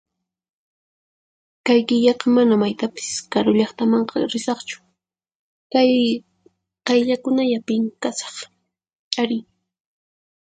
Kay 1.65 1.79
killaqa 1.87 2.25
mana 2.37 2.55
maytapis 2.61 3.09
karu 3.31 3.51
llaqtamanqa 3.57 4.15
risaqchu, 4.33 4.77
kay 5.73 5.89
qayllallakunapin 6.85 7.83
kasaq. 8.03 8.35
Arí. 9.21 9.39